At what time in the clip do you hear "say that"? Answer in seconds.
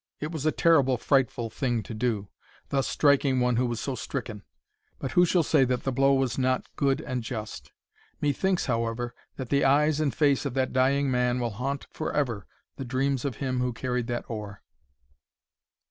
5.43-5.83